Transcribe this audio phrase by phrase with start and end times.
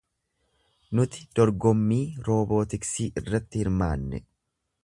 [0.99, 2.01] Nuti dorgommii
[2.31, 4.25] roobootiksii irratti hirmaanne.